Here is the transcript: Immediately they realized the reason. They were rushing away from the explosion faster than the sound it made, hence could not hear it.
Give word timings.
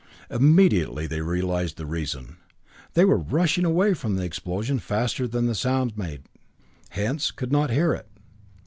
Immediately 0.31 1.05
they 1.05 1.21
realized 1.21 1.77
the 1.77 1.85
reason. 1.85 2.37
They 2.95 3.05
were 3.05 3.19
rushing 3.19 3.65
away 3.65 3.93
from 3.93 4.15
the 4.15 4.23
explosion 4.23 4.79
faster 4.79 5.27
than 5.27 5.45
the 5.45 5.53
sound 5.53 5.91
it 5.91 5.97
made, 5.99 6.23
hence 6.89 7.29
could 7.29 7.51
not 7.51 7.69
hear 7.69 7.93
it. 7.93 8.07